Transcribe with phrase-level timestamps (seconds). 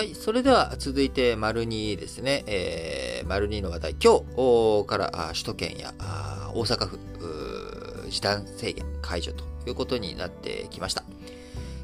[0.00, 0.14] はい。
[0.14, 2.42] それでは続いて、丸2ですね。
[2.46, 3.96] えー、丸2の話題。
[4.02, 4.20] 今
[4.82, 5.92] 日から首都圏や
[6.54, 6.98] 大阪府、
[8.08, 11.04] 時短制限解除ということになってきました。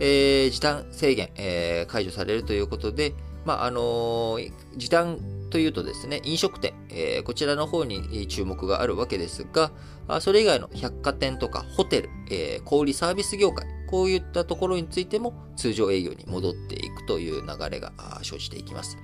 [0.00, 3.12] えー、時短制限、えー、解除されるということで、
[3.44, 5.18] まあ、あのー、時短
[5.50, 9.70] というとですね、飲食店、えー、こちらの方に注目があるわけですが、
[10.22, 18.98] それ以外の百貨店とかホテル、えー、小売サービス業界、こういったところについても通常営業に戻っていくという流れが生じていきます。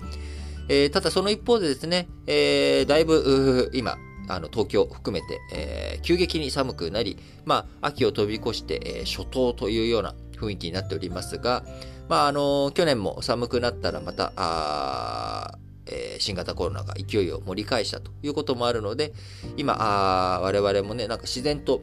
[0.68, 3.96] えー、ただその一方でですね、えー、だいぶ今、
[4.28, 11.64] あの東京含めて、えー、急激に寒くなり、まあ、秋を飛び越して、えー、初冬というような雰囲気になっておりますが、
[12.08, 19.12] まあ、あの去年も寒くなったらまた、あえー、新型コロナが勢いを盛り返したということもあるので、
[19.58, 21.82] 今、あ我々もね、なんか自然と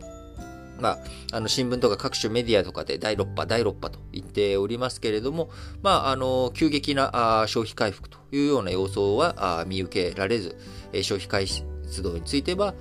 [0.82, 1.00] まあ、
[1.34, 5.50] あの新聞とか各種メディアとかで第6波、第6波と言っておりますけれども、
[5.82, 10.58] まあ、あの急激な消費回復というような様相は見受けられず、
[11.02, 11.48] 消費回
[11.92, 12.74] 活動については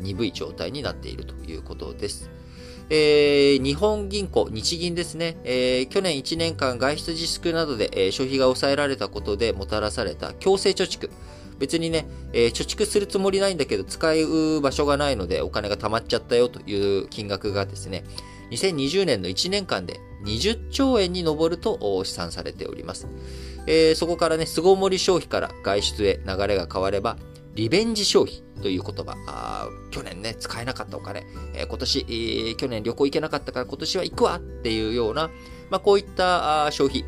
[0.00, 2.30] 鈍い状態になっているということです。
[2.90, 11.10] えー、日本銀行、日銀ですね、えー、去年1年間外出自粛などで、えー、消費が抑えられたことでもたらされた強制貯蓄、
[11.58, 18.04] 別にね、えー、貯蓄するつもりないんだけど、使う場所がないのでお金が貯まっちゃったよという金額がですね、
[18.50, 23.06] 2020年の1年間で20兆円に上ると試算されております。
[23.66, 27.16] えー、そこからね、巣ごもり消費から外出へ流れが変われば、
[27.54, 35.30] リベンジ消費という言葉、去年ね、使えなかったお金、えー、今年、えー、去年旅行行けなかったから今年は行くわっていうような、
[35.70, 37.04] まあ、こういった消費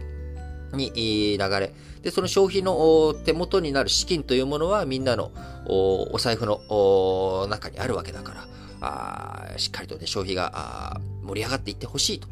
[0.73, 5.33] に流れ、で、その消費の手元になる資金というものはみんなの
[5.67, 8.47] お財布の中にあるわけだから、
[8.81, 12.29] あしっかりとね、消費が盛り上がっていってほしいと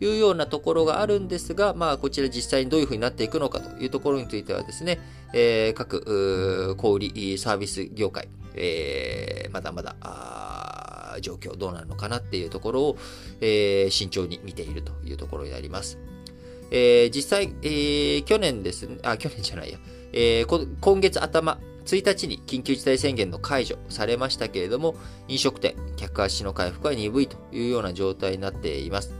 [0.00, 5.00] いうようなところがあるんですが、まあ、こちら実際にどういうふうになっていくのかというところについてはですね、
[5.34, 9.96] えー、各小売サービス業界、えー、まだまだ
[11.20, 12.96] 状況どうなるのかなっていうところを、
[13.40, 15.98] えー、慎重に見ているというところになります。
[16.70, 19.78] えー、実際、えー、去年ですね、あ、去年じゃないや、
[20.12, 24.94] えー、今月頭、1日に緊急事態宣言の解除されましたけれども、
[25.28, 29.12] 飲食店、客足の回復は鈍いというような状態になっています。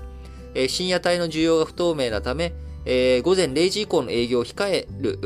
[0.54, 2.52] えー、深夜帯の需要が不透明なため、
[2.84, 5.18] えー、午前0時以降の営業を控える、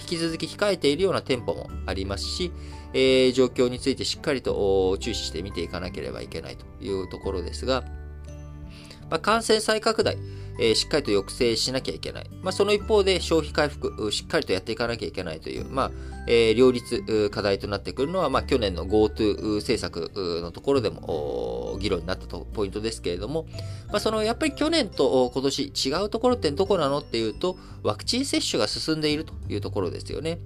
[0.00, 2.52] 引き続き控えているような店舗もありますし、
[2.92, 7.84] えー、状況についてしっかりと注視して見ていかなければいけないというところですが、
[9.10, 10.16] まあ、感染再拡大、
[10.58, 12.30] えー、しっかりと抑制しなきゃいけない。
[12.42, 15.90] まあ、その一方で消費回復、しっかりとやっていかなきゃいけないという、まあ、
[16.26, 20.10] えー、両立、課題となってくるのは、まあ、去年の GoTo 政策
[20.42, 23.46] のところでも議論になったとポイントですけれども、
[23.88, 30.38] まあ、そのやっぱり去年と今年違うところってどこなのっていうと、ワクチン接種が進んでいるというところですよね。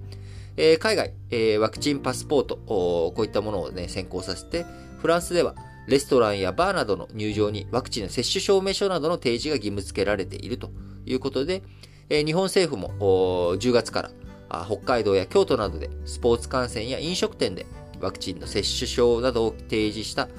[0.57, 4.65] えー、海外、えー、ワクチンパスポート、こういったものをね、先行させて、
[4.97, 5.55] フランスでは、
[5.89, 10.69] レストランやバーなどの入場にワクチンの接種証明書などの提示が義務付けられていると
[11.05, 11.63] いうことで、
[12.09, 17.65] 日本政府も10月から北海道や京都などでスポーツ観戦や飲食店で
[17.99, 20.29] ワクチンの接種証などを提示した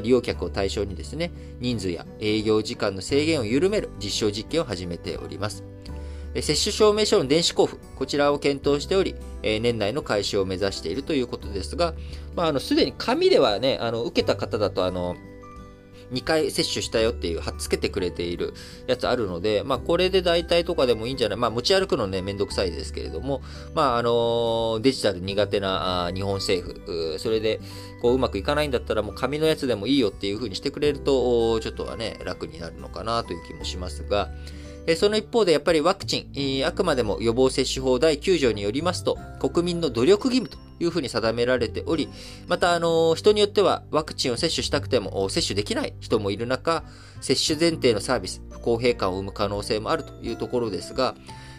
[0.00, 5.64] 利用客を対象にですね、人数や営業時間の制限を緩める実証実験を始めております。
[6.34, 11.94] 接種証明書の電子交付、こちらを検討しており、年内の開始を目指しているということですが、
[12.34, 15.16] まあ、あの、すでに紙ではね、あの、受けた方だと、あの、
[16.12, 18.54] 2回接種したよっていう、貼っつけてくれている
[18.86, 23.42] やつあるので、まあ、これで代替とかでもいいんじゃないまあ、持ち歩くのね、めんどくさいですけれども、
[23.74, 27.60] まあ、あのデジタル苦手な日本政府、それで、
[28.00, 34.30] こう、うまくいかないんだったら、もう紙のやつでもいいよっていう風にしてくれると、ちょっとはね、楽になるのかなという気もしますが、
[34.96, 42.08] その一方でやっぱりワクチン、あくまでも予防接種法第9条によりますと、国民の努力義務というふうに定められており、
[42.48, 46.82] また、あの、人によってはワクチンを接種したくても接種できない人もいる中、
[47.20, 51.14] 接種前提のサービス、不公平感を生む可能性もあるというところですが、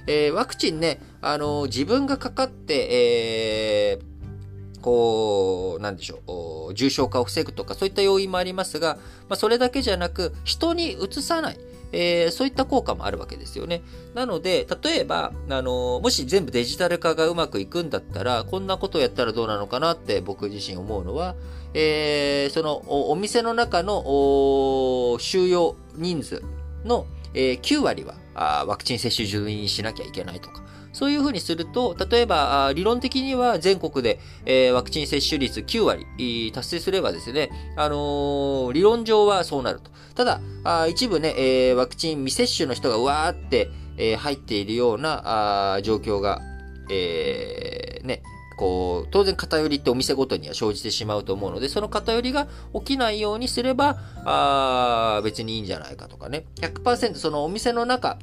[0.05, 8.97] えー、ワクチンね、あの、自分がかかって、えー、こう、なんでしょう、重症化を防ぐとか、そういった要因もありますが、
[9.29, 11.57] まあ、それだけじゃなく、人にうつさない。
[11.93, 13.81] えー、そういった効果もあるわけですよね。
[14.15, 21.35] なので、例えば、あのもし全部デジタル化がうまくいくんだったら、こんなことをやったらどうなのかなって僕自身思うのは、
[21.73, 26.43] えー、そのお店の中の収容人数
[26.83, 30.62] の、えー、9割はあワクチン接種順位にしなきゃいけないとか、
[30.93, 39.91] そういうふうにすると、例えば、理論的には全国で、えー、ワクチン接種率9割達成すればですね、あのー、理論上はそうなると。
[40.15, 46.41] ただ、あ一部ね、えー、ワクチン未接種の人がわーって、えー、入っているようなあ状況が、
[46.89, 48.21] えー、ね、
[48.57, 56.45] こう、当然偏りってお店ごとには生じてしまうと思うので、その偏りが起きないようにすれば、あ別にいいんじゃないかとかね。
[56.61, 58.19] 100%そのお店の中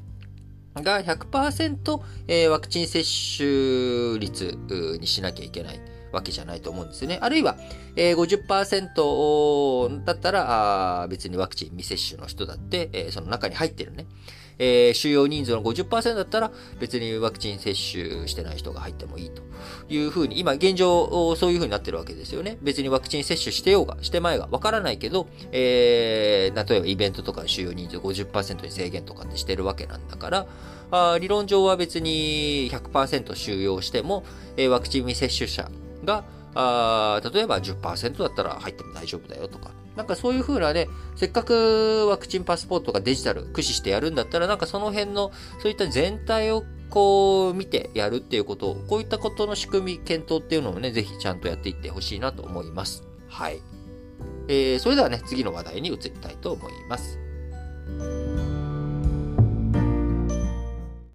[0.75, 3.05] が100%、えー、ワクチン接
[3.37, 4.59] 種率
[5.01, 5.81] にしなきゃいけない。
[6.13, 7.19] わけじゃないと思うんですよね。
[7.21, 7.57] あるいは、
[7.97, 14.07] えー、50%だったら、あ別にワクチン未接種の人だって、えー、その中に入ってるね。
[14.61, 19.43] えー、収容人数の50%だったら別にワクチン接種してない人が入ってもいいと
[19.89, 22.59] いうふうに、今現状そういうふうになってるわけですよね。
[22.61, 30.47] 別にワクチン接種してようがしてまいがわからないけど、えー、例えばイベントとか収容人数50%に制限とかってしてるわけなんだから、
[30.91, 34.25] あ理論上は別に100%収容しても、
[34.59, 35.71] えー、ワクチン未接種者
[36.05, 36.25] が、
[36.55, 39.71] あ例えば10%だったら入っても大丈夫だよとか。
[39.97, 53.05] なんかそういう風なね、せっかくワクチンパスポートがデジタル駆使してやるんだったら、なんかその辺の、そういった全体をこう見てやるっていうことを、こういったことの仕組み、検討っていうのもね、ぜひちゃんとやっていってほしいなと思います。
[53.29, 53.61] はい。
[54.49, 57.19] えー、それではね、次の話題に移りたいと思います。